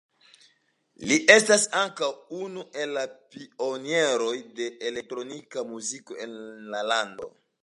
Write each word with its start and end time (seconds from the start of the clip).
Li 1.09 1.17
estas 1.33 1.65
ankaŭ 1.81 2.09
unu 2.45 2.65
el 2.85 2.93
la 2.99 3.03
pioniroj 3.35 4.35
de 4.61 4.71
elektronika 4.93 5.69
muziko 5.75 6.23
en 6.27 6.37
la 6.75 6.87
lando. 6.95 7.33